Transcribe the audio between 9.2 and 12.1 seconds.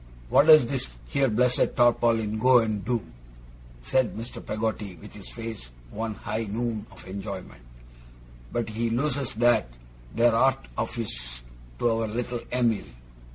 that there art of his to our